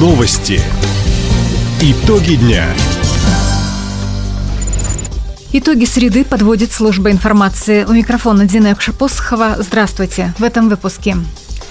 Новости. 0.00 0.62
Итоги 1.82 2.36
дня. 2.36 2.64
Итоги 5.52 5.84
среды 5.84 6.24
подводит 6.24 6.72
служба 6.72 7.10
информации. 7.10 7.84
У 7.84 7.92
микрофона 7.92 8.46
Дина 8.46 8.72
Экшапосхова. 8.72 9.56
Здравствуйте. 9.58 10.32
В 10.38 10.42
этом 10.42 10.70
выпуске. 10.70 11.18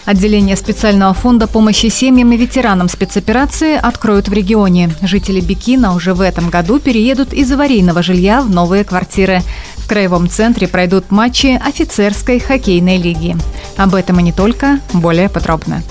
Отделение 0.06 0.56
специального 0.58 1.16
фонда 1.16 1.48
помощи 1.48 1.88
семьям 1.88 2.32
и 2.32 2.38
ветеранам 2.38 2.88
спецоперации 2.88 3.76
откроют 3.76 4.30
в 4.30 4.34
регионе. 4.34 4.92
Жители 5.02 5.42
Бикина 5.42 5.96
уже 5.96 6.14
в 6.14 6.22
этом 6.22 6.52
году 6.52 6.80
переедут 6.80 7.34
из 7.34 7.52
аварийного 7.52 8.04
жилья 8.04 8.44
в 8.44 8.52
новые 8.52 8.84
квартиры. 8.84 9.42
В 9.78 9.88
краевом 9.88 10.30
центре 10.30 10.68
пройдут 10.68 11.10
матчи 11.10 11.60
офицерской 11.66 12.40
хоккейной 12.40 12.98
лиги. 12.98 13.36
Об 13.76 13.96
этом 13.96 14.20
и 14.20 14.24
не 14.24 14.34
только, 14.34 14.82
более 14.94 15.30
подробно. 15.30 15.82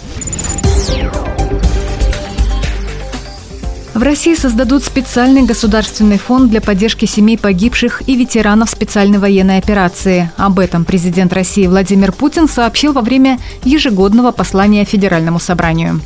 В 3.98 4.02
России 4.04 4.36
создадут 4.36 4.84
специальный 4.84 5.42
государственный 5.42 6.18
фонд 6.18 6.50
для 6.50 6.60
поддержки 6.60 7.04
семей 7.04 7.36
погибших 7.36 8.08
и 8.08 8.14
ветеранов 8.14 8.70
специальной 8.70 9.18
военной 9.18 9.58
операции. 9.58 10.30
Об 10.36 10.60
этом 10.60 10.84
президент 10.84 11.32
России 11.32 11.66
Владимир 11.66 12.12
Путин 12.12 12.48
сообщил 12.48 12.92
во 12.92 13.00
время 13.00 13.40
ежегодного 13.64 14.30
послания 14.30 14.84
Федеральному 14.84 15.40
собранию. 15.40 16.00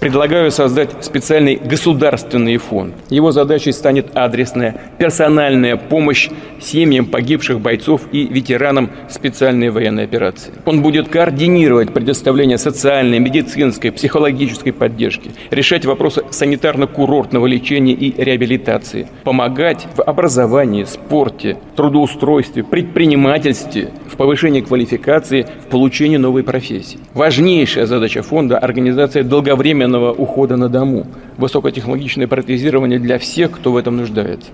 Предлагаю 0.00 0.52
создать 0.52 0.90
специальный 1.04 1.56
государственный 1.56 2.56
фонд. 2.56 2.94
Его 3.10 3.32
задачей 3.32 3.72
станет 3.72 4.16
адресная, 4.16 4.80
персональная 4.96 5.76
помощь 5.76 6.28
семьям 6.60 7.06
погибших 7.06 7.60
бойцов 7.60 8.02
и 8.12 8.24
ветеранам 8.28 8.90
специальной 9.10 9.70
военной 9.70 10.04
операции. 10.04 10.52
Он 10.66 10.82
будет 10.82 11.08
координировать 11.08 11.92
предоставление 11.92 12.58
социальной, 12.58 13.18
медицинской, 13.18 13.90
психологической 13.90 14.72
поддержки, 14.72 15.32
решать 15.50 15.84
вопросы 15.84 16.22
санитарно-курортного 16.30 17.48
лечения 17.48 17.94
и 17.94 18.22
реабилитации, 18.22 19.08
помогать 19.24 19.88
в 19.96 20.02
образовании, 20.02 20.84
спорте, 20.84 21.56
трудоустройстве, 21.74 22.62
предпринимательстве, 22.62 23.90
в 24.08 24.16
повышении 24.16 24.60
квалификации, 24.60 25.46
в 25.66 25.70
получении 25.70 26.18
новой 26.18 26.44
профессии. 26.44 27.00
Важнейшая 27.14 27.86
задача 27.86 28.22
фонда– 28.22 28.58
организация 28.60 29.24
долговременного 29.24 29.87
современного 29.88 30.12
ухода 30.12 30.56
на 30.56 30.68
дому, 30.68 31.06
высокотехнологичное 31.38 32.26
протезирование 32.26 32.98
для 32.98 33.18
всех, 33.18 33.52
кто 33.52 33.72
в 33.72 33.76
этом 33.76 33.96
нуждается. 33.96 34.50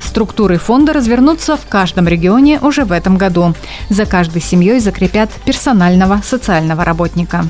Структуры 0.00 0.58
фонда 0.58 0.92
развернутся 0.92 1.56
в 1.56 1.66
каждом 1.68 2.06
регионе 2.08 2.58
уже 2.60 2.84
в 2.84 2.92
этом 2.92 3.16
году. 3.16 3.54
За 3.88 4.04
каждой 4.04 4.42
семьей 4.42 4.80
закрепят 4.80 5.30
персонального 5.46 6.20
социального 6.22 6.84
работника. 6.84 7.44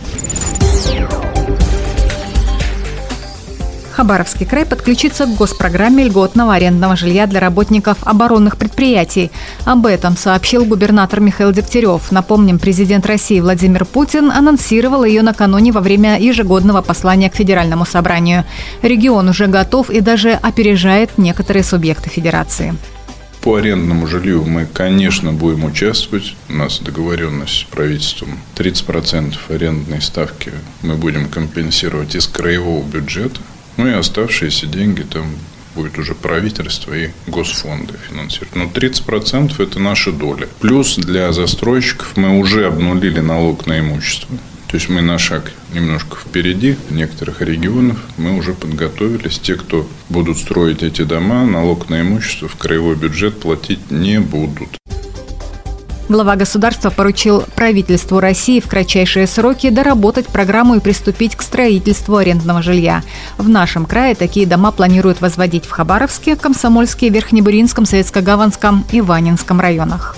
Хабаровский 3.92 4.46
край 4.46 4.64
подключится 4.64 5.26
к 5.26 5.34
госпрограмме 5.34 6.04
льготного 6.04 6.54
арендного 6.54 6.96
жилья 6.96 7.26
для 7.26 7.40
работников 7.40 7.98
оборонных 8.02 8.56
предприятий. 8.56 9.30
Об 9.64 9.86
этом 9.86 10.16
сообщил 10.16 10.64
губернатор 10.64 11.20
Михаил 11.20 11.52
Дегтярев. 11.52 12.10
Напомним, 12.10 12.58
президент 12.58 13.06
России 13.06 13.40
Владимир 13.40 13.84
Путин 13.84 14.30
анонсировал 14.30 15.04
ее 15.04 15.22
накануне 15.22 15.72
во 15.72 15.80
время 15.80 16.18
ежегодного 16.18 16.80
послания 16.80 17.28
к 17.28 17.36
Федеральному 17.36 17.84
собранию. 17.84 18.44
Регион 18.80 19.28
уже 19.28 19.46
готов 19.46 19.90
и 19.90 20.00
даже 20.00 20.32
опережает 20.32 21.18
некоторые 21.18 21.62
субъекты 21.62 22.08
Федерации. 22.08 22.74
По 23.42 23.56
арендному 23.56 24.06
жилью 24.06 24.44
мы, 24.44 24.66
конечно, 24.66 25.32
будем 25.32 25.64
участвовать. 25.64 26.36
У 26.48 26.52
нас 26.52 26.78
договоренность 26.78 27.58
с 27.58 27.64
правительством 27.64 28.38
30% 28.56 29.34
арендной 29.48 30.00
ставки 30.00 30.52
мы 30.82 30.94
будем 30.94 31.28
компенсировать 31.28 32.14
из 32.14 32.28
краевого 32.28 32.84
бюджета. 32.84 33.40
Ну 33.76 33.88
и 33.88 33.92
оставшиеся 33.92 34.66
деньги 34.66 35.02
там 35.02 35.26
будет 35.74 35.98
уже 35.98 36.14
правительство 36.14 36.92
и 36.94 37.10
госфонды 37.26 37.94
финансировать. 38.08 38.54
Но 38.54 38.64
30% 38.64 39.62
это 39.62 39.78
наша 39.78 40.12
доля. 40.12 40.48
Плюс 40.60 40.96
для 40.96 41.32
застройщиков 41.32 42.16
мы 42.16 42.38
уже 42.38 42.66
обнулили 42.66 43.20
налог 43.20 43.66
на 43.66 43.80
имущество. 43.80 44.36
То 44.68 44.76
есть 44.76 44.88
мы 44.88 45.02
на 45.02 45.18
шаг 45.18 45.52
немножко 45.74 46.16
впереди 46.16 46.76
некоторых 46.88 47.42
регионов. 47.42 47.98
Мы 48.16 48.34
уже 48.38 48.54
подготовились. 48.54 49.38
Те, 49.38 49.56
кто 49.56 49.86
будут 50.08 50.38
строить 50.38 50.82
эти 50.82 51.02
дома, 51.02 51.44
налог 51.44 51.90
на 51.90 52.00
имущество 52.00 52.48
в 52.48 52.56
краевой 52.56 52.96
бюджет 52.96 53.38
платить 53.38 53.90
не 53.90 54.18
будут. 54.18 54.78
Глава 56.08 56.36
государства 56.36 56.90
поручил 56.90 57.44
правительству 57.54 58.20
России 58.20 58.60
в 58.60 58.66
кратчайшие 58.66 59.26
сроки 59.26 59.70
доработать 59.70 60.26
программу 60.26 60.74
и 60.74 60.80
приступить 60.80 61.36
к 61.36 61.42
строительству 61.42 62.16
арендного 62.16 62.60
жилья. 62.60 63.02
В 63.38 63.48
нашем 63.48 63.86
крае 63.86 64.14
такие 64.14 64.46
дома 64.46 64.72
планируют 64.72 65.20
возводить 65.20 65.64
в 65.64 65.70
Хабаровске, 65.70 66.36
Комсомольске, 66.36 67.08
Верхнебуринском, 67.08 67.84
Советско-Гаванском 67.84 68.84
и 68.90 69.00
Ванинском 69.00 69.60
районах. 69.60 70.16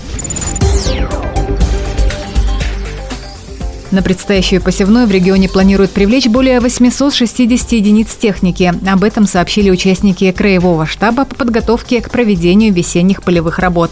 На 3.95 4.01
предстоящую 4.01 4.61
посевную 4.61 5.07
в 5.07 5.11
регионе 5.11 5.47
планируют 5.47 5.91
привлечь 5.91 6.27
более 6.27 6.59
860 6.59 7.71
единиц 7.71 8.13
техники. 8.13 8.73
Об 8.85 9.05
этом 9.05 9.25
сообщили 9.25 9.69
участники 9.69 10.33
краевого 10.33 10.85
штаба 10.85 11.23
по 11.23 11.33
подготовке 11.33 12.01
к 12.01 12.09
проведению 12.09 12.73
весенних 12.73 13.23
полевых 13.23 13.57
работ. 13.57 13.91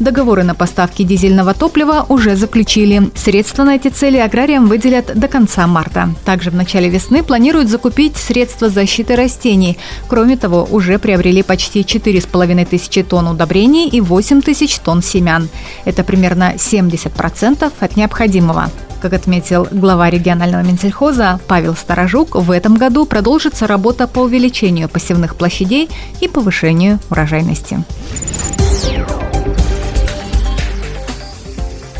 Договоры 0.00 0.42
на 0.42 0.54
поставки 0.54 1.02
дизельного 1.02 1.52
топлива 1.52 2.06
уже 2.08 2.34
заключили. 2.34 3.10
Средства 3.14 3.64
на 3.64 3.74
эти 3.74 3.88
цели 3.88 4.16
аграриям 4.16 4.68
выделят 4.68 5.12
до 5.14 5.28
конца 5.28 5.66
марта. 5.66 6.08
Также 6.24 6.50
в 6.50 6.54
начале 6.54 6.88
весны 6.88 7.22
планируют 7.22 7.68
закупить 7.68 8.16
средства 8.16 8.70
защиты 8.70 9.16
растений. 9.16 9.76
Кроме 10.08 10.38
того, 10.38 10.66
уже 10.70 10.98
приобрели 10.98 11.42
почти 11.42 11.82
4,5 11.82 12.64
тысячи 12.64 13.02
тонн 13.02 13.28
удобрений 13.28 13.86
и 13.90 14.00
8 14.00 14.40
тысяч 14.40 14.78
тонн 14.78 15.02
семян. 15.02 15.50
Это 15.84 16.04
примерно 16.04 16.54
70% 16.56 17.70
от 17.78 17.96
необходимого. 17.96 18.70
Как 19.02 19.14
отметил 19.14 19.66
глава 19.72 20.10
регионального 20.10 20.62
Минсельхоза 20.62 21.40
Павел 21.48 21.74
Старожук, 21.74 22.36
в 22.36 22.52
этом 22.52 22.76
году 22.76 23.04
продолжится 23.04 23.66
работа 23.66 24.06
по 24.06 24.20
увеличению 24.20 24.88
посевных 24.88 25.34
площадей 25.34 25.90
и 26.20 26.28
повышению 26.28 27.00
урожайности. 27.10 27.82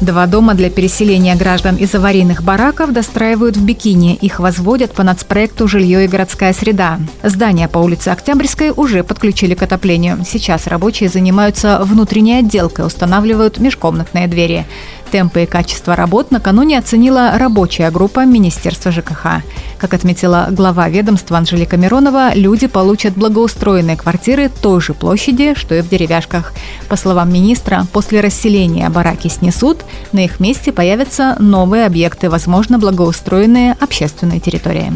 Два 0.01 0.27
дома 0.27 0.55
для 0.55 0.69
переселения 0.69 1.37
граждан 1.37 1.77
из 1.77 1.95
аварийных 1.95 2.43
бараков 2.43 2.93
достраивают 2.93 3.57
в 3.57 3.65
Бикине. 3.65 4.17
Их 4.17 4.41
возводят 4.41 4.93
по 4.93 5.05
нацпроекту 5.05 5.69
«Жилье 5.69 6.05
и 6.05 6.09
городская 6.09 6.53
среда». 6.53 6.99
Здания 7.23 7.69
по 7.69 7.79
улице 7.79 8.09
Октябрьской 8.09 8.73
уже 8.75 9.05
подключили 9.05 9.55
к 9.55 9.63
отоплению. 9.63 10.25
Сейчас 10.25 10.67
рабочие 10.67 11.09
занимаются 11.09 11.81
внутренней 11.85 12.39
отделкой, 12.41 12.85
устанавливают 12.85 13.59
межкомнатные 13.59 14.27
двери. 14.27 14.67
Темпы 15.13 15.43
и 15.43 15.47
качество 15.47 15.95
работ 15.95 16.31
накануне 16.31 16.79
оценила 16.79 17.33
рабочая 17.37 17.91
группа 17.91 18.25
Министерства 18.25 18.91
ЖКХ. 18.91 19.43
Как 19.77 19.93
отметила 19.93 20.47
глава 20.51 20.89
ведомства 20.89 21.37
Анжелика 21.37 21.77
Миронова, 21.77 22.31
люди 22.35 22.67
получат 22.67 23.13
благоустроенные 23.13 23.99
квартиры 23.99 24.49
той 24.49 24.81
же 24.81 24.95
площади, 24.95 25.53
что 25.55 25.75
и 25.75 25.83
в 25.83 25.89
деревяшках. 25.91 26.55
По 26.89 26.97
словам 26.97 27.31
министра, 27.31 27.87
после 27.93 28.23
расселения 28.23 28.89
бараки 28.89 29.29
снесут, 29.29 29.81
на 30.13 30.25
их 30.25 30.41
месте 30.41 30.73
появятся 30.73 31.37
новые 31.39 31.85
объекты, 31.85 32.31
возможно, 32.31 32.79
благоустроенные 32.79 33.77
общественные 33.79 34.41
территории. 34.41 34.95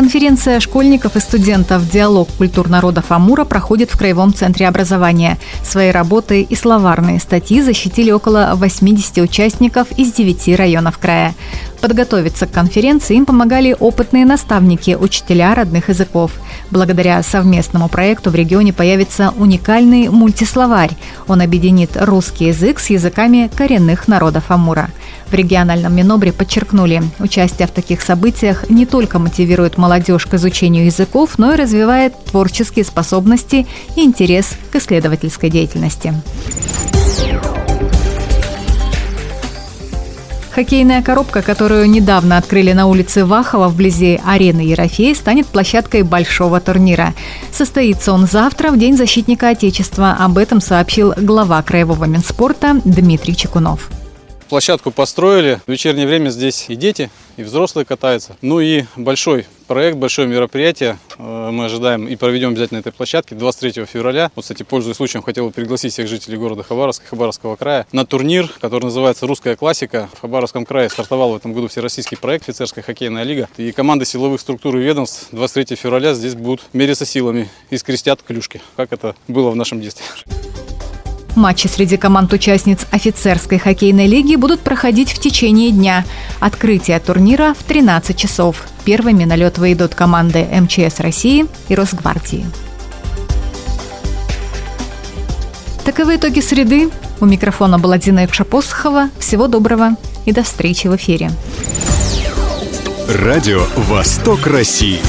Конференция 0.00 0.60
школьников 0.60 1.16
и 1.16 1.20
студентов 1.20 1.86
«Диалог 1.86 2.26
культур 2.38 2.70
народов 2.70 3.12
Амура» 3.12 3.44
проходит 3.44 3.90
в 3.90 3.98
Краевом 3.98 4.32
центре 4.32 4.66
образования. 4.66 5.36
Свои 5.62 5.90
работы 5.90 6.40
и 6.40 6.56
словарные 6.56 7.20
статьи 7.20 7.60
защитили 7.60 8.10
около 8.10 8.52
80 8.54 9.18
участников 9.18 9.88
из 9.98 10.14
9 10.14 10.56
районов 10.56 10.96
края. 10.96 11.34
Подготовиться 11.82 12.46
к 12.46 12.50
конференции 12.50 13.16
им 13.16 13.26
помогали 13.26 13.76
опытные 13.78 14.24
наставники, 14.24 14.96
учителя 14.98 15.54
родных 15.54 15.90
языков. 15.90 16.32
Благодаря 16.70 17.22
совместному 17.22 17.88
проекту 17.88 18.30
в 18.30 18.34
регионе 18.34 18.72
появится 18.72 19.32
уникальный 19.36 20.08
мультисловарь. 20.08 20.96
Он 21.26 21.40
объединит 21.40 21.90
русский 21.96 22.46
язык 22.46 22.78
с 22.78 22.90
языками 22.90 23.50
коренных 23.54 24.06
народов 24.06 24.50
Амура. 24.50 24.90
В 25.28 25.34
региональном 25.34 25.94
Минобре 25.94 26.32
подчеркнули, 26.32 27.02
участие 27.18 27.66
в 27.66 27.72
таких 27.72 28.00
событиях 28.02 28.68
не 28.68 28.86
только 28.86 29.18
мотивирует 29.18 29.78
молодежь 29.78 30.26
к 30.26 30.34
изучению 30.34 30.86
языков, 30.86 31.38
но 31.38 31.52
и 31.52 31.56
развивает 31.56 32.14
творческие 32.24 32.84
способности 32.84 33.66
и 33.96 34.02
интерес 34.02 34.54
к 34.72 34.76
исследовательской 34.76 35.50
деятельности. 35.50 36.14
Хоккейная 40.52 41.00
коробка, 41.02 41.42
которую 41.42 41.88
недавно 41.88 42.36
открыли 42.36 42.72
на 42.72 42.86
улице 42.86 43.24
Вахова 43.24 43.68
вблизи 43.68 44.20
арены 44.26 44.60
Ерофея, 44.60 45.14
станет 45.14 45.46
площадкой 45.46 46.02
большого 46.02 46.60
турнира. 46.60 47.14
Состоится 47.52 48.12
он 48.12 48.26
завтра, 48.26 48.70
в 48.70 48.78
День 48.78 48.96
защитника 48.96 49.50
Отечества. 49.50 50.16
Об 50.18 50.38
этом 50.38 50.60
сообщил 50.60 51.14
глава 51.16 51.62
Краевого 51.62 52.04
Минспорта 52.04 52.80
Дмитрий 52.84 53.36
Чекунов. 53.36 53.90
Площадку 54.50 54.90
построили. 54.90 55.60
В 55.64 55.70
вечернее 55.70 56.08
время 56.08 56.30
здесь 56.30 56.64
и 56.66 56.74
дети, 56.74 57.08
и 57.36 57.44
взрослые 57.44 57.84
катаются. 57.84 58.36
Ну 58.42 58.58
и 58.58 58.82
большой 58.96 59.46
проект, 59.68 59.96
большое 59.96 60.26
мероприятие 60.26 60.98
э, 61.18 61.50
мы 61.52 61.66
ожидаем 61.66 62.08
и 62.08 62.16
проведем 62.16 62.48
обязательно 62.48 62.78
на 62.78 62.80
этой 62.80 62.90
площадке 62.90 63.36
23 63.36 63.84
февраля. 63.84 64.32
Вот, 64.34 64.42
кстати, 64.42 64.64
пользуясь 64.64 64.96
случаем, 64.96 65.22
хотел 65.22 65.46
бы 65.46 65.52
пригласить 65.52 65.92
всех 65.92 66.08
жителей 66.08 66.36
города 66.36 66.64
Хабаровска, 66.64 67.06
Хабаровского 67.06 67.54
края 67.54 67.86
на 67.92 68.04
турнир, 68.04 68.48
который 68.60 68.86
называется 68.86 69.28
«Русская 69.28 69.54
классика». 69.54 70.08
В 70.14 70.22
Хабаровском 70.22 70.66
крае 70.66 70.90
стартовал 70.90 71.30
в 71.30 71.36
этом 71.36 71.52
году 71.52 71.68
всероссийский 71.68 72.16
проект 72.16 72.48
«Офицерская 72.48 72.82
хоккейная 72.82 73.22
лига». 73.22 73.48
И 73.56 73.70
команды 73.70 74.04
силовых 74.04 74.40
структур 74.40 74.76
и 74.78 74.82
ведомств 74.82 75.28
23 75.30 75.76
февраля 75.76 76.12
здесь 76.12 76.34
будут 76.34 76.62
мериться 76.72 77.06
силами 77.06 77.48
и 77.70 77.78
скрестят 77.78 78.20
клюшки, 78.24 78.60
как 78.74 78.92
это 78.92 79.14
было 79.28 79.50
в 79.50 79.54
нашем 79.54 79.80
детстве. 79.80 80.04
Матчи 81.36 81.68
среди 81.68 81.96
команд-участниц 81.96 82.86
офицерской 82.90 83.58
хоккейной 83.58 84.06
лиги 84.06 84.36
будут 84.36 84.60
проходить 84.60 85.12
в 85.12 85.18
течение 85.18 85.70
дня. 85.70 86.04
Открытие 86.40 86.98
турнира 87.00 87.54
в 87.54 87.62
13 87.64 88.16
часов. 88.16 88.64
Первыми 88.84 89.24
на 89.24 89.36
лед 89.36 89.58
выйдут 89.58 89.94
команды 89.94 90.46
МЧС 90.50 91.00
России 91.00 91.46
и 91.68 91.74
Росгвардии. 91.74 92.46
Таковы 95.84 96.16
итоги 96.16 96.40
среды. 96.40 96.90
У 97.20 97.26
микрофона 97.26 97.78
была 97.78 97.98
Дина 97.98 98.20
Евшапосхова. 98.20 99.10
Всего 99.18 99.46
доброго 99.46 99.96
и 100.24 100.32
до 100.32 100.42
встречи 100.42 100.86
в 100.88 100.96
эфире. 100.96 101.30
Радио 103.08 103.64
«Восток 103.76 104.46
России». 104.46 105.00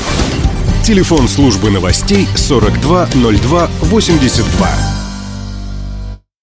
Телефон 0.84 1.28
службы 1.28 1.70
новостей 1.70 2.28
420282. 2.36 4.91